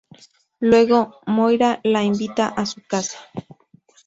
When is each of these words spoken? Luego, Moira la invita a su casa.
Luego, 0.61 1.19
Moira 1.27 1.79
la 1.83 2.01
invita 2.01 2.47
a 2.47 2.65
su 2.65 2.81
casa. 2.87 3.19